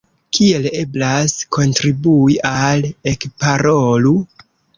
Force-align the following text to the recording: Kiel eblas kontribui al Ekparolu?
Kiel 0.35 0.63
eblas 0.77 1.35
kontribui 1.57 2.39
al 2.53 2.89
Ekparolu? 3.13 4.17